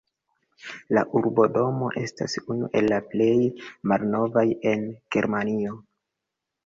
[0.97, 3.37] La urbodomo estas unu el la plej
[3.93, 5.77] malnovaj en Germanio.